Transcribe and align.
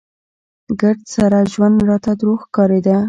ګرد 0.79 1.03
سره 1.15 1.39
ژوند 1.53 1.77
راته 1.89 2.11
دروغ 2.19 2.39
ښکارېده. 2.45 2.95